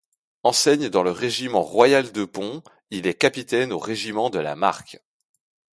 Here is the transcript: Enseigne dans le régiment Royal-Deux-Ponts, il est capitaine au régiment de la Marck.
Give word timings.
Enseigne 0.41 0.89
dans 0.89 1.03
le 1.03 1.11
régiment 1.11 1.61
Royal-Deux-Ponts, 1.61 2.63
il 2.89 3.05
est 3.05 3.13
capitaine 3.13 3.71
au 3.71 3.77
régiment 3.77 4.31
de 4.31 4.39
la 4.39 4.55
Marck. 4.55 4.97